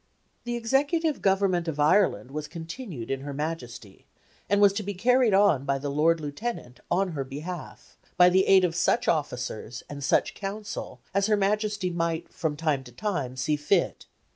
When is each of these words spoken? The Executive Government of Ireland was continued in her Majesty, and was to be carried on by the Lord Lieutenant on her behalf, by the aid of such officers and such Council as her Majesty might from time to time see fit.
The 0.45 0.55
Executive 0.55 1.21
Government 1.21 1.67
of 1.67 1.79
Ireland 1.79 2.31
was 2.31 2.47
continued 2.47 3.11
in 3.11 3.19
her 3.21 3.35
Majesty, 3.35 4.07
and 4.49 4.59
was 4.59 4.73
to 4.73 4.81
be 4.81 4.95
carried 4.95 5.35
on 5.35 5.63
by 5.63 5.77
the 5.77 5.91
Lord 5.91 6.19
Lieutenant 6.19 6.79
on 6.89 7.09
her 7.09 7.23
behalf, 7.23 7.99
by 8.17 8.27
the 8.27 8.47
aid 8.47 8.65
of 8.65 8.73
such 8.75 9.07
officers 9.07 9.83
and 9.87 10.03
such 10.03 10.33
Council 10.33 11.01
as 11.13 11.27
her 11.27 11.37
Majesty 11.37 11.91
might 11.91 12.29
from 12.33 12.57
time 12.57 12.83
to 12.85 12.91
time 12.91 13.35
see 13.35 13.55
fit. 13.57 14.07